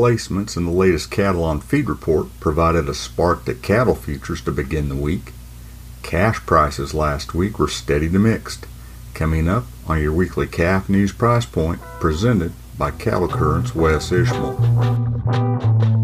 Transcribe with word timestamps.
placements 0.00 0.56
in 0.56 0.64
the 0.64 0.70
latest 0.70 1.10
cattle 1.10 1.44
on 1.44 1.60
feed 1.60 1.86
report 1.86 2.28
provided 2.40 2.88
a 2.88 2.94
spark 2.94 3.44
to 3.44 3.54
cattle 3.54 3.94
futures 3.94 4.40
to 4.40 4.50
begin 4.50 4.88
the 4.88 4.96
week. 4.96 5.34
Cash 6.02 6.38
prices 6.46 6.94
last 6.94 7.34
week 7.34 7.58
were 7.58 7.68
steady 7.68 8.08
to 8.08 8.18
mixed. 8.18 8.66
Coming 9.12 9.46
up 9.46 9.66
on 9.86 10.00
your 10.00 10.14
weekly 10.14 10.46
calf 10.46 10.88
news 10.88 11.12
price 11.12 11.44
point, 11.44 11.82
presented 12.00 12.54
by 12.78 12.92
Cattle 12.92 13.28
Currents 13.28 13.74
Wes 13.74 14.10
Ishmael. 14.10 15.99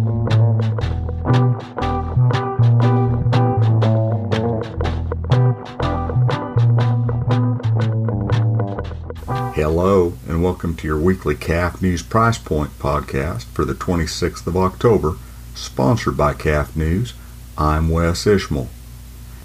Hello, 9.69 10.17
and 10.29 10.45
welcome 10.45 10.77
to 10.77 10.87
your 10.87 10.97
weekly 10.97 11.35
Calf 11.35 11.83
News 11.83 12.01
Price 12.01 12.39
Point 12.39 12.71
podcast 12.79 13.47
for 13.47 13.65
the 13.65 13.75
26th 13.75 14.47
of 14.47 14.57
October, 14.57 15.17
sponsored 15.57 16.17
by 16.17 16.35
Calf 16.35 16.77
News. 16.77 17.15
I'm 17.59 17.89
Wes 17.89 18.29
Ishmael. 18.29 18.69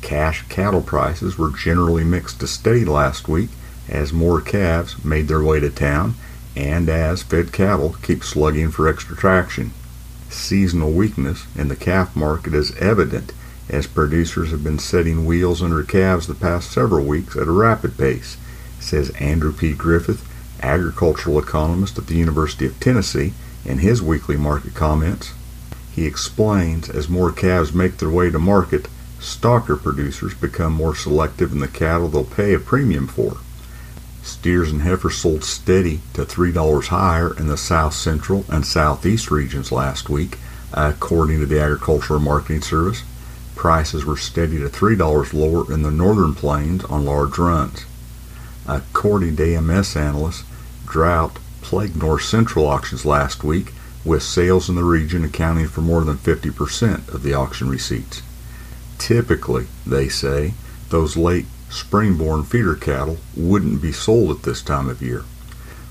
Cash 0.04 0.48
cattle 0.48 0.84
prices 0.84 1.40
were 1.40 1.50
generally 1.50 2.04
mixed 2.04 2.40
to 2.42 2.46
steady 2.46 2.86
last 2.86 3.28
week 3.28 3.50
as 3.90 4.14
more 4.14 4.42
calves 4.42 5.04
made 5.04 5.28
their 5.28 5.42
way 5.42 5.60
to 5.60 5.72
town 5.72 6.14
and 6.56 6.88
as 6.88 7.24
fed 7.24 7.52
cattle 7.52 7.96
keep 8.04 8.24
slugging 8.24 8.70
for 8.70 8.88
extra 8.88 9.16
traction. 9.16 9.72
Seasonal 10.30 10.92
weakness 10.92 11.48
in 11.56 11.68
the 11.68 11.76
calf 11.76 12.16
market 12.16 12.54
is 12.54 12.78
evident 12.78 13.34
as 13.70 13.88
producers 13.88 14.52
have 14.52 14.64
been 14.64 14.78
setting 14.78 15.26
wheels 15.26 15.64
under 15.64 15.82
calves 15.82 16.28
the 16.28 16.36
past 16.36 16.70
several 16.70 17.06
weeks 17.06 17.36
at 17.36 17.48
a 17.48 17.52
rapid 17.52 17.98
pace 17.98 18.38
says 18.82 19.12
Andrew 19.12 19.54
P. 19.54 19.74
Griffith, 19.74 20.28
agricultural 20.62 21.40
economist 21.40 21.98
at 21.98 22.08
the 22.08 22.16
University 22.16 22.66
of 22.66 22.80
Tennessee, 22.80 23.34
in 23.64 23.80
his 23.80 24.02
weekly 24.02 24.38
market 24.38 24.74
comments. 24.74 25.34
He 25.94 26.06
explains 26.06 26.90
as 26.90 27.10
more 27.10 27.32
calves 27.32 27.74
make 27.74 27.98
their 27.98 28.10
way 28.10 28.30
to 28.30 28.40
market, 28.40 28.88
stocker 29.20 29.82
producers 29.82 30.34
become 30.34 30.74
more 30.74 30.96
selective 30.96 31.52
in 31.52 31.60
the 31.60 31.68
cattle 31.68 32.08
they'll 32.08 32.24
pay 32.24 32.54
a 32.54 32.60
premium 32.60 33.08
for. 33.08 33.38
Steers 34.24 34.72
and 34.72 34.82
heifers 34.84 35.18
sold 35.18 35.44
steady 35.44 36.00
to 36.14 36.24
$3 36.24 36.88
higher 36.88 37.36
in 37.38 37.48
the 37.48 37.58
south 37.58 37.94
central 37.94 38.46
and 38.50 38.66
southeast 38.66 39.32
regions 39.32 39.72
last 39.72 40.10
week, 40.10 40.38
according 40.74 41.40
to 41.40 41.46
the 41.46 41.60
Agricultural 41.60 42.20
Marketing 42.20 42.62
Service. 42.62 43.04
Prices 43.56 44.06
were 44.06 44.18
steady 44.18 44.58
to 44.60 44.70
$3 44.70 45.34
lower 45.34 45.72
in 45.74 45.82
the 45.82 45.92
northern 45.92 46.34
plains 46.34 46.84
on 46.86 47.06
large 47.06 47.38
runs. 47.38 47.86
According 48.72 49.36
to 49.36 49.56
AMS 49.56 49.98
analysts, 49.98 50.46
drought 50.86 51.40
plagued 51.62 51.98
north 51.98 52.24
central 52.24 52.68
auctions 52.68 53.06
last 53.06 53.44
week, 53.44 53.74
with 54.06 54.24
sales 54.24 54.70
in 54.70 54.76
the 54.76 54.86
region 54.86 55.26
accounting 55.26 55.68
for 55.68 55.82
more 55.82 56.06
than 56.06 56.16
50% 56.16 57.14
of 57.14 57.22
the 57.22 57.34
auction 57.34 57.68
receipts. 57.68 58.22
Typically, 58.98 59.68
they 59.86 60.08
say, 60.08 60.54
those 60.88 61.18
late 61.18 61.48
spring-born 61.70 62.46
feeder 62.46 62.76
cattle 62.76 63.18
wouldn't 63.36 63.82
be 63.82 63.92
sold 63.92 64.32
at 64.32 64.44
this 64.44 64.62
time 64.62 64.88
of 64.88 65.02
year. 65.02 65.26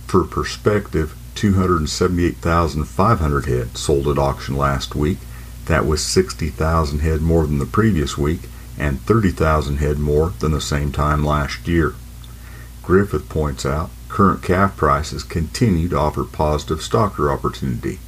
For 0.06 0.24
perspective, 0.24 1.14
278,500 1.34 3.44
head 3.44 3.76
sold 3.76 4.08
at 4.08 4.16
auction 4.16 4.56
last 4.56 4.94
week. 4.94 5.18
That 5.66 5.84
was 5.84 6.02
60,000 6.02 7.00
head 7.00 7.20
more 7.20 7.46
than 7.46 7.58
the 7.58 7.66
previous 7.66 8.16
week 8.16 8.48
and 8.78 9.02
30,000 9.02 9.76
head 9.76 9.98
more 9.98 10.32
than 10.38 10.52
the 10.52 10.62
same 10.62 10.92
time 10.92 11.22
last 11.22 11.68
year. 11.68 11.94
Griffith 12.90 13.28
points 13.28 13.64
out 13.64 13.88
current 14.08 14.42
calf 14.42 14.76
prices 14.76 15.22
continue 15.22 15.88
to 15.88 15.96
offer 15.96 16.24
positive 16.24 16.80
stocker 16.80 17.32
opportunity. 17.32 18.00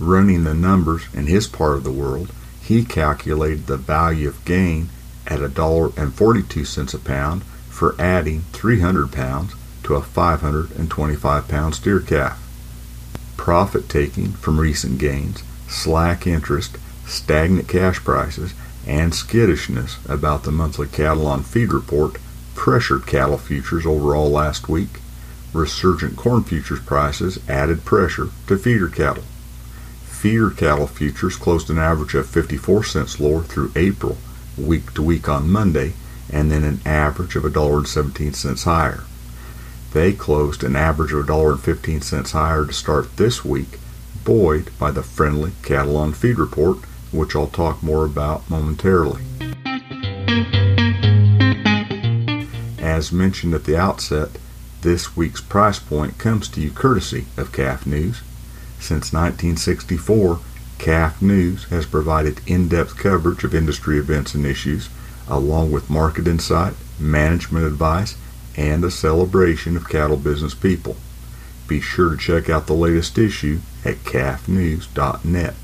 Running 0.00 0.44
the 0.44 0.54
numbers 0.54 1.02
in 1.12 1.26
his 1.26 1.46
part 1.46 1.76
of 1.76 1.84
the 1.84 1.92
world, 1.92 2.32
he 2.62 2.86
calculated 2.86 3.66
the 3.66 3.76
value 3.76 4.26
of 4.26 4.42
gain 4.46 4.88
at 5.26 5.40
$1.42 5.40 6.94
a 6.94 6.98
pound 7.00 7.42
for 7.68 7.94
adding 7.98 8.40
300 8.54 9.12
pounds 9.12 9.52
to 9.82 9.94
a 9.94 10.00
525 10.00 11.46
pound 11.46 11.74
steer 11.74 12.00
calf. 12.00 12.42
Profit 13.36 13.90
taking 13.90 14.32
from 14.32 14.58
recent 14.58 14.98
gains, 14.98 15.42
slack 15.68 16.26
interest, 16.26 16.78
stagnant 17.06 17.68
cash 17.68 18.02
prices, 18.02 18.54
and 18.86 19.14
skittishness 19.14 19.98
about 20.08 20.44
the 20.44 20.50
monthly 20.50 20.86
cattle 20.86 21.26
on 21.26 21.42
feed 21.42 21.74
report 21.74 22.16
pressured 22.54 23.06
cattle 23.06 23.38
futures 23.38 23.86
overall 23.86 24.30
last 24.30 24.68
week. 24.68 25.00
Resurgent 25.52 26.16
corn 26.16 26.42
futures 26.42 26.80
prices 26.80 27.38
added 27.48 27.84
pressure 27.84 28.28
to 28.46 28.58
feeder 28.58 28.88
cattle. 28.88 29.24
Feeder 30.04 30.50
cattle 30.50 30.86
futures 30.86 31.36
closed 31.36 31.70
an 31.70 31.78
average 31.78 32.14
of 32.14 32.26
54 32.26 32.84
cents 32.84 33.20
lower 33.20 33.42
through 33.42 33.72
April, 33.76 34.16
week 34.56 34.92
to 34.94 35.02
week 35.02 35.28
on 35.28 35.50
Monday, 35.50 35.92
and 36.32 36.50
then 36.50 36.64
an 36.64 36.80
average 36.86 37.36
of 37.36 37.44
$1.17 37.44 38.64
higher. 38.64 39.04
They 39.92 40.12
closed 40.12 40.64
an 40.64 40.74
average 40.74 41.12
of 41.12 41.26
$1.15 41.26 42.32
higher 42.32 42.66
to 42.66 42.72
start 42.72 43.16
this 43.16 43.44
week, 43.44 43.78
buoyed 44.24 44.70
by 44.78 44.90
the 44.90 45.02
friendly 45.02 45.52
cattle 45.62 45.96
on 45.96 46.12
feed 46.12 46.38
report, 46.38 46.78
which 47.12 47.36
I'll 47.36 47.46
talk 47.46 47.82
more 47.82 48.04
about 48.04 48.48
momentarily. 48.50 49.22
As 52.94 53.10
mentioned 53.10 53.54
at 53.54 53.64
the 53.64 53.76
outset, 53.76 54.28
this 54.82 55.16
week's 55.16 55.40
price 55.40 55.80
point 55.80 56.16
comes 56.16 56.46
to 56.46 56.60
you 56.60 56.70
courtesy 56.70 57.26
of 57.36 57.50
Calf 57.50 57.86
News. 57.86 58.22
Since 58.78 59.12
1964, 59.12 60.38
Calf 60.78 61.20
News 61.20 61.64
has 61.70 61.86
provided 61.86 62.40
in-depth 62.46 62.96
coverage 62.96 63.42
of 63.42 63.52
industry 63.52 63.98
events 63.98 64.32
and 64.36 64.46
issues, 64.46 64.88
along 65.26 65.72
with 65.72 65.90
market 65.90 66.28
insight, 66.28 66.74
management 67.00 67.66
advice, 67.66 68.14
and 68.56 68.84
a 68.84 68.92
celebration 68.92 69.76
of 69.76 69.88
cattle 69.88 70.16
business 70.16 70.54
people. 70.54 70.94
Be 71.66 71.80
sure 71.80 72.10
to 72.10 72.16
check 72.16 72.48
out 72.48 72.68
the 72.68 72.74
latest 72.74 73.18
issue 73.18 73.58
at 73.84 74.04
calfnews.net. 74.04 75.56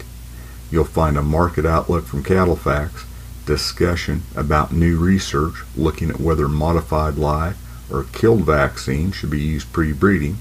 You'll 0.73 0.85
find 0.85 1.17
a 1.17 1.23
market 1.23 1.65
outlook 1.65 2.07
from 2.07 2.25
CattleFax, 2.25 3.05
discussion 3.50 4.22
about 4.37 4.72
new 4.72 4.97
research 4.97 5.65
looking 5.77 6.09
at 6.09 6.21
whether 6.21 6.47
modified 6.47 7.16
live 7.16 7.56
or 7.91 8.05
killed 8.12 8.43
vaccine 8.43 9.11
should 9.11 9.28
be 9.28 9.41
used 9.41 9.72
pre-breeding, 9.72 10.38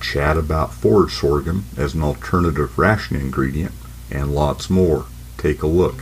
chat 0.00 0.38
about 0.38 0.72
forage 0.72 1.12
sorghum 1.12 1.66
as 1.76 1.92
an 1.92 2.02
alternative 2.02 2.78
ration 2.78 3.14
ingredient, 3.14 3.74
and 4.10 4.34
lots 4.34 4.70
more. 4.70 5.04
Take 5.36 5.62
a 5.62 5.66
look. 5.66 5.96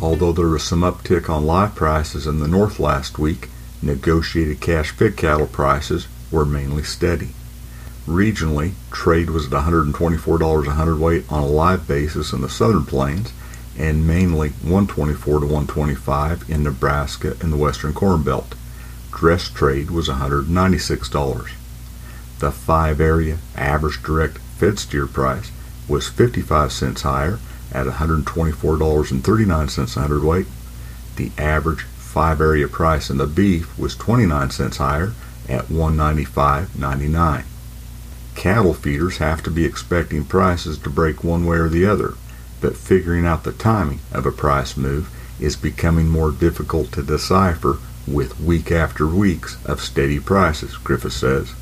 Although 0.00 0.32
there 0.32 0.46
was 0.46 0.62
some 0.62 0.82
uptick 0.82 1.28
on 1.28 1.44
live 1.44 1.74
prices 1.74 2.28
in 2.28 2.38
the 2.38 2.46
north 2.46 2.78
last 2.78 3.18
week, 3.18 3.48
negotiated 3.82 4.60
cash 4.60 4.92
fed 4.92 5.16
cattle 5.16 5.48
prices 5.48 6.06
were 6.30 6.46
mainly 6.46 6.84
steady. 6.84 7.30
Regionally, 8.06 8.72
trade 8.92 9.30
was 9.30 9.46
at 9.46 9.52
$124 9.52 10.66
a 10.66 10.70
hundredweight 10.70 11.24
on 11.28 11.42
a 11.42 11.46
live 11.46 11.88
basis 11.88 12.32
in 12.32 12.40
the 12.40 12.48
southern 12.48 12.84
plains 12.84 13.32
and 13.76 14.06
mainly 14.06 14.50
124 14.50 15.40
to 15.40 15.46
125 15.46 16.48
in 16.48 16.62
Nebraska 16.62 17.36
and 17.40 17.52
the 17.52 17.56
western 17.56 17.92
corn 17.92 18.22
belt. 18.22 18.54
Dress 19.10 19.48
trade 19.48 19.90
was 19.90 20.08
$196. 20.08 21.50
The 22.38 22.52
five 22.52 23.00
area 23.00 23.38
average 23.56 24.00
direct 24.04 24.38
fed 24.38 24.78
steer 24.78 25.08
price 25.08 25.50
was 25.88 26.08
55 26.08 26.70
cents 26.70 27.02
higher 27.02 27.40
at 27.72 27.86
$124.39 27.86 29.96
a 29.96 30.00
hundredweight. 30.00 30.46
The 31.16 31.32
average 31.36 31.82
five 31.82 32.40
area 32.40 32.68
price 32.68 33.10
in 33.10 33.18
the 33.18 33.26
beef 33.26 33.76
was 33.76 33.96
29 33.96 34.50
cents 34.50 34.76
higher 34.76 35.12
at 35.48 35.64
195.99 35.64 37.44
cattle 38.36 38.74
feeders 38.74 39.16
have 39.16 39.42
to 39.42 39.50
be 39.50 39.64
expecting 39.64 40.24
prices 40.24 40.78
to 40.78 40.90
break 40.90 41.24
one 41.24 41.46
way 41.46 41.56
or 41.56 41.68
the 41.68 41.86
other, 41.86 42.14
but 42.60 42.76
figuring 42.76 43.26
out 43.26 43.44
the 43.44 43.52
timing 43.52 43.98
of 44.12 44.26
a 44.26 44.30
price 44.30 44.76
move 44.76 45.10
is 45.40 45.56
becoming 45.56 46.08
more 46.08 46.30
difficult 46.30 46.92
to 46.92 47.02
decipher 47.02 47.78
with 48.06 48.38
week 48.38 48.70
after 48.70 49.06
weeks 49.06 49.56
of 49.64 49.80
steady 49.80 50.20
prices, 50.20 50.76
Griffith 50.76 51.12
says. 51.12 51.54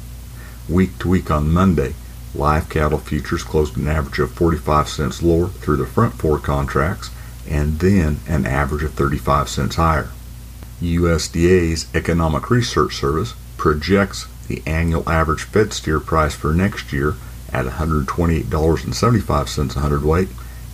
Week 0.68 0.98
to 0.98 1.08
week 1.08 1.30
on 1.30 1.52
Monday, 1.52 1.94
live 2.34 2.68
cattle 2.68 2.98
futures 2.98 3.44
closed 3.44 3.76
an 3.76 3.88
average 3.88 4.18
of 4.18 4.32
45 4.32 4.88
cents 4.88 5.22
lower 5.22 5.48
through 5.48 5.76
the 5.76 5.86
front 5.86 6.14
four 6.14 6.38
contracts 6.38 7.10
and 7.48 7.78
then 7.78 8.18
an 8.28 8.46
average 8.46 8.82
of 8.82 8.94
35 8.94 9.48
cents 9.48 9.76
higher. 9.76 10.10
USDA's 10.82 11.86
Economic 11.94 12.50
Research 12.50 12.96
Service 12.96 13.34
projects 13.56 14.26
the 14.46 14.62
annual 14.66 15.08
average 15.08 15.44
fed 15.44 15.72
steer 15.72 16.00
price 16.00 16.34
for 16.34 16.52
next 16.52 16.92
year 16.92 17.14
at 17.52 17.66
$128.75 17.66 19.76
a 19.76 19.80
hundredweight 19.80 20.28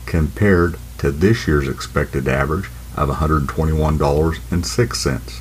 compared 0.06 0.78
to 0.98 1.12
this 1.12 1.46
year's 1.46 1.68
expected 1.68 2.26
average 2.26 2.70
of 2.96 3.08
$121.06. 3.08 5.40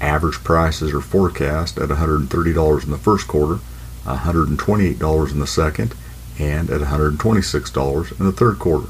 Average 0.00 0.42
prices 0.42 0.92
are 0.92 1.00
forecast 1.00 1.78
at 1.78 1.88
$130 1.88 2.84
in 2.84 2.90
the 2.90 2.98
first 2.98 3.28
quarter, 3.28 3.60
$128 4.04 5.32
in 5.32 5.38
the 5.38 5.46
second, 5.46 5.94
and 6.38 6.70
at 6.70 6.80
$126 6.80 8.18
in 8.18 8.26
the 8.26 8.32
third 8.32 8.58
quarter. 8.58 8.88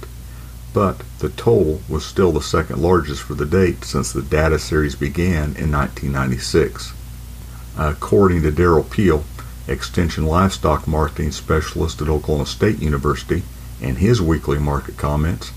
but 0.73 1.01
the 1.19 1.29
total 1.29 1.81
was 1.88 2.05
still 2.05 2.33
the 2.33 2.41
second 2.41 2.81
largest 2.81 3.21
for 3.21 3.35
the 3.35 3.45
date 3.45 3.85
since 3.85 4.11
the 4.11 4.21
data 4.21 4.59
series 4.59 4.95
began 4.95 5.55
in 5.55 5.71
1996. 5.71 6.94
According 7.77 8.41
to 8.41 8.51
Derrell 8.51 8.89
Peel, 8.89 9.23
Extension 9.68 10.25
Livestock 10.25 10.88
Marketing 10.88 11.31
Specialist 11.31 12.01
at 12.01 12.10
Oklahoma 12.10 12.45
State 12.45 12.80
University, 12.80 13.44
in 13.80 13.95
his 13.95 14.21
weekly 14.21 14.60
market 14.60 14.98
comments, 14.98 15.51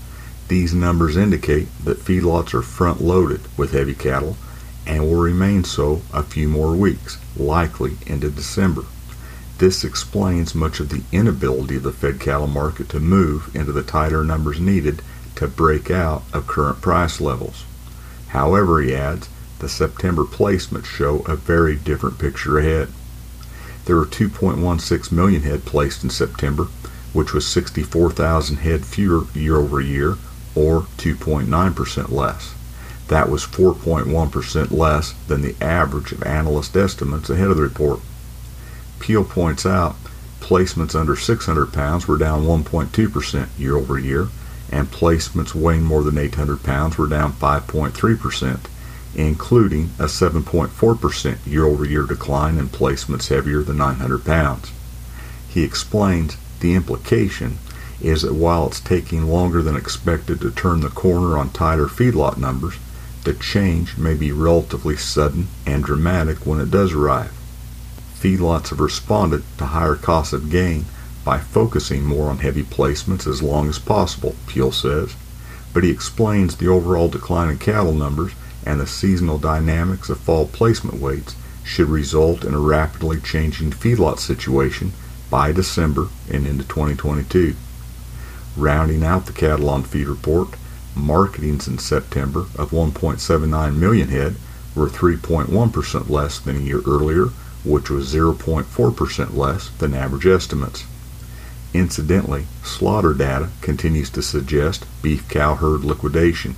these 0.47 0.73
numbers 0.73 1.17
indicate 1.17 1.67
that 1.83 1.99
feedlots 1.99 2.53
are 2.53 2.61
front 2.61 3.01
loaded 3.01 3.41
with 3.57 3.73
heavy 3.73 3.93
cattle 3.93 4.37
and 4.85 5.03
will 5.03 5.19
remain 5.19 5.65
so 5.65 6.01
a 6.13 6.23
few 6.23 6.47
more 6.47 6.73
weeks, 6.73 7.17
likely 7.35 7.97
into 8.05 8.29
December. 8.29 8.83
This 9.57 9.83
explains 9.83 10.55
much 10.55 10.79
of 10.79 10.87
the 10.87 11.03
inability 11.11 11.75
of 11.75 11.83
the 11.83 11.91
fed 11.91 12.21
cattle 12.21 12.47
market 12.47 12.87
to 12.89 13.01
move 13.01 13.53
into 13.53 13.73
the 13.73 13.83
tighter 13.83 14.23
numbers 14.23 14.61
needed 14.61 15.01
to 15.35 15.47
break 15.47 15.91
out 15.91 16.23
of 16.31 16.47
current 16.47 16.79
price 16.79 17.19
levels. 17.19 17.65
However, 18.29 18.79
he 18.79 18.95
adds, 18.95 19.27
the 19.59 19.67
September 19.67 20.23
placements 20.23 20.85
show 20.85 21.19
a 21.25 21.35
very 21.35 21.75
different 21.75 22.19
picture 22.19 22.57
ahead. 22.57 22.89
There 23.87 23.95
were 23.95 24.05
2.16 24.05 25.13
million 25.13 25.43
head 25.43 25.63
placed 25.63 26.03
in 26.03 26.09
September, 26.09 26.67
which 27.13 27.31
was 27.31 27.47
64,000 27.47 28.57
head 28.57 28.85
fewer 28.85 29.27
year 29.33 29.55
over 29.55 29.79
year, 29.79 30.17
or 30.55 30.81
2.9% 30.97 32.11
less. 32.11 32.53
That 33.07 33.29
was 33.29 33.45
4.1% 33.45 34.71
less 34.71 35.13
than 35.29 35.41
the 35.41 35.55
average 35.61 36.11
of 36.11 36.21
analyst 36.23 36.75
estimates 36.75 37.29
ahead 37.29 37.47
of 37.47 37.55
the 37.55 37.63
report. 37.63 38.01
Peel 38.99 39.23
points 39.23 39.65
out 39.65 39.95
placements 40.41 40.93
under 40.93 41.15
600 41.15 41.71
pounds 41.71 42.09
were 42.09 42.17
down 42.17 42.43
1.2% 42.43 43.47
year 43.57 43.77
over 43.77 43.97
year, 43.97 44.27
and 44.69 44.91
placements 44.91 45.55
weighing 45.55 45.83
more 45.83 46.03
than 46.03 46.17
800 46.17 46.61
pounds 46.61 46.97
were 46.97 47.07
down 47.07 47.31
5.3% 47.31 48.59
including 49.15 49.85
a 49.99 50.05
7.4% 50.05 51.37
year 51.45 51.65
over 51.65 51.85
year 51.85 52.03
decline 52.03 52.57
in 52.57 52.69
placements 52.69 53.29
heavier 53.29 53.61
than 53.61 53.77
900 53.77 54.23
pounds. 54.23 54.71
He 55.49 55.63
explains 55.63 56.37
the 56.59 56.75
implication 56.75 57.57
is 58.01 58.21
that 58.21 58.33
while 58.33 58.67
it's 58.67 58.79
taking 58.79 59.27
longer 59.27 59.61
than 59.61 59.75
expected 59.75 60.39
to 60.41 60.51
turn 60.51 60.81
the 60.81 60.89
corner 60.89 61.37
on 61.37 61.49
tighter 61.49 61.87
feedlot 61.87 62.37
numbers, 62.37 62.75
the 63.23 63.33
change 63.33 63.97
may 63.97 64.13
be 64.13 64.31
relatively 64.31 64.95
sudden 64.95 65.47
and 65.65 65.83
dramatic 65.83 66.45
when 66.45 66.59
it 66.59 66.71
does 66.71 66.93
arrive. 66.93 67.31
Feedlots 68.19 68.69
have 68.69 68.79
responded 68.79 69.43
to 69.57 69.65
higher 69.65 69.95
costs 69.95 70.33
of 70.33 70.49
gain 70.49 70.85
by 71.25 71.39
focusing 71.39 72.03
more 72.03 72.29
on 72.29 72.37
heavy 72.37 72.63
placements 72.63 73.27
as 73.27 73.43
long 73.43 73.67
as 73.67 73.79
possible, 73.79 74.35
Peel 74.47 74.71
says, 74.71 75.15
but 75.73 75.83
he 75.83 75.91
explains 75.91 76.55
the 76.55 76.67
overall 76.67 77.09
decline 77.09 77.49
in 77.49 77.57
cattle 77.57 77.93
numbers 77.93 78.31
and 78.67 78.81
the 78.81 78.85
seasonal 78.85 79.37
dynamics 79.37 80.09
of 80.09 80.19
fall 80.19 80.45
placement 80.45 80.99
weights 80.99 81.35
should 81.63 81.87
result 81.87 82.43
in 82.43 82.53
a 82.53 82.59
rapidly 82.59 83.17
changing 83.21 83.71
feedlot 83.71 84.19
situation 84.19 84.91
by 85.29 85.53
December 85.53 86.09
and 86.29 86.45
into 86.45 86.65
2022. 86.65 87.55
Rounding 88.57 89.05
out 89.05 89.25
the 89.25 89.31
cattle 89.31 89.69
on 89.69 89.83
feed 89.83 90.07
report, 90.07 90.49
marketings 90.93 91.65
in 91.65 91.77
September 91.77 92.41
of 92.57 92.71
1.79 92.71 93.77
million 93.77 94.09
head 94.09 94.35
were 94.75 94.89
3.1% 94.89 96.09
less 96.09 96.37
than 96.37 96.57
a 96.57 96.59
year 96.59 96.81
earlier, 96.85 97.27
which 97.63 97.89
was 97.89 98.13
0.4% 98.13 99.33
less 99.33 99.69
than 99.77 99.93
average 99.93 100.25
estimates. 100.25 100.85
Incidentally, 101.73 102.47
slaughter 102.63 103.13
data 103.13 103.49
continues 103.61 104.09
to 104.09 104.21
suggest 104.21 104.85
beef 105.01 105.27
cow 105.29 105.55
herd 105.55 105.85
liquidation. 105.85 106.55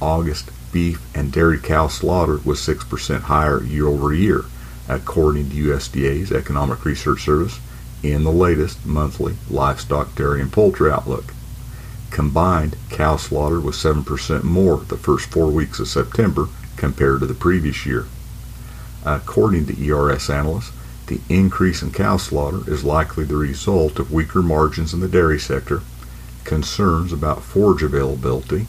August 0.00 0.50
beef 0.72 1.00
and 1.14 1.32
dairy 1.32 1.58
cow 1.58 1.88
slaughter 1.88 2.40
was 2.44 2.60
6% 2.60 3.22
higher 3.22 3.62
year 3.62 3.86
over 3.86 4.12
year, 4.12 4.44
according 4.88 5.50
to 5.50 5.68
USDA's 5.68 6.32
Economic 6.32 6.84
Research 6.84 7.24
Service 7.24 7.60
in 8.02 8.24
the 8.24 8.32
latest 8.32 8.86
monthly 8.86 9.36
livestock, 9.48 10.14
dairy, 10.14 10.40
and 10.40 10.52
poultry 10.52 10.90
outlook. 10.90 11.34
Combined, 12.10 12.76
cow 12.88 13.16
slaughter 13.16 13.60
was 13.60 13.76
7% 13.76 14.42
more 14.42 14.78
the 14.78 14.96
first 14.96 15.26
four 15.26 15.50
weeks 15.50 15.78
of 15.78 15.88
September 15.88 16.48
compared 16.76 17.20
to 17.20 17.26
the 17.26 17.34
previous 17.34 17.86
year. 17.86 18.06
According 19.04 19.66
to 19.66 19.86
ERS 19.86 20.28
analysts, 20.28 20.72
the 21.06 21.20
increase 21.28 21.82
in 21.82 21.92
cow 21.92 22.16
slaughter 22.16 22.68
is 22.70 22.84
likely 22.84 23.24
the 23.24 23.36
result 23.36 23.98
of 23.98 24.12
weaker 24.12 24.42
margins 24.42 24.94
in 24.94 25.00
the 25.00 25.08
dairy 25.08 25.38
sector, 25.38 25.82
concerns 26.44 27.12
about 27.12 27.42
forage 27.42 27.82
availability, 27.82 28.66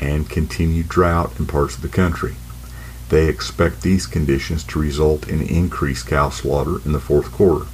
and 0.00 0.28
continued 0.28 0.88
drought 0.88 1.38
in 1.38 1.46
parts 1.46 1.76
of 1.76 1.82
the 1.82 1.88
country. 1.88 2.34
They 3.10 3.28
expect 3.28 3.82
these 3.82 4.06
conditions 4.06 4.64
to 4.64 4.80
result 4.80 5.28
in 5.28 5.42
increased 5.42 6.06
cow 6.06 6.30
slaughter 6.30 6.76
in 6.84 6.92
the 6.92 7.00
fourth 7.00 7.30
quarter. 7.32 7.66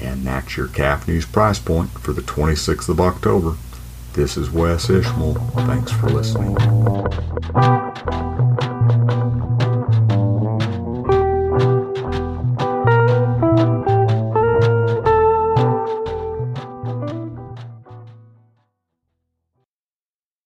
And 0.00 0.24
that's 0.24 0.56
your 0.56 0.68
calf 0.68 1.08
news 1.08 1.26
price 1.26 1.58
point 1.58 1.90
for 1.90 2.12
the 2.12 2.22
26th 2.22 2.88
of 2.88 3.00
October. 3.00 3.56
This 4.12 4.36
is 4.36 4.50
Wes 4.50 4.90
Ishmael. 4.90 5.34
Thanks 5.34 5.92
for 5.92 6.08
listening. 6.08 6.56